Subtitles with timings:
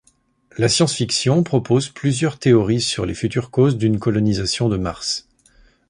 [0.57, 5.27] La science-fiction propose plusieurs théories sur les futures causes d'une colonisation de Mars.